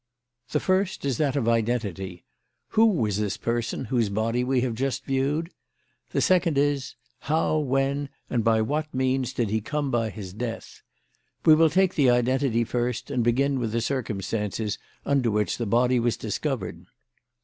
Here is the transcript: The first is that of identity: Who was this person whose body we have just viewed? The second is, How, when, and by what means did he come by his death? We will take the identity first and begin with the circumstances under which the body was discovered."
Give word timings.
The 0.49 0.59
first 0.59 1.05
is 1.05 1.19
that 1.19 1.35
of 1.35 1.47
identity: 1.47 2.25
Who 2.69 2.87
was 2.87 3.17
this 3.17 3.37
person 3.37 3.85
whose 3.85 4.09
body 4.09 4.43
we 4.43 4.61
have 4.61 4.73
just 4.73 5.05
viewed? 5.05 5.51
The 6.09 6.21
second 6.21 6.57
is, 6.57 6.95
How, 7.19 7.59
when, 7.59 8.09
and 8.27 8.43
by 8.43 8.63
what 8.63 8.91
means 8.95 9.31
did 9.31 9.51
he 9.51 9.61
come 9.61 9.91
by 9.91 10.09
his 10.09 10.33
death? 10.33 10.81
We 11.45 11.53
will 11.53 11.69
take 11.69 11.93
the 11.93 12.09
identity 12.09 12.63
first 12.63 13.11
and 13.11 13.23
begin 13.23 13.59
with 13.59 13.73
the 13.73 13.79
circumstances 13.81 14.79
under 15.05 15.29
which 15.29 15.59
the 15.59 15.67
body 15.67 15.99
was 15.99 16.17
discovered." 16.17 16.87